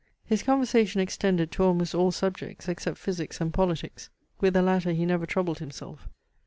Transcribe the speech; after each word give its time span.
His 0.25 0.41
conversation 0.41 0.99
extended 0.99 1.51
to 1.51 1.63
almost 1.63 1.93
all 1.93 2.11
subjects, 2.11 2.67
except 2.67 2.97
physics 2.97 3.39
and 3.39 3.53
politics; 3.53 4.09
with 4.39 4.55
the 4.55 4.63
latter 4.63 4.93
he 4.93 5.05
never 5.05 5.27
troubled 5.27 5.59
himself. 5.59 6.07